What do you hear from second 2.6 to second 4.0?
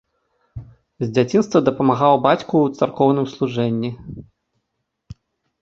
ў царкоўным служэнні.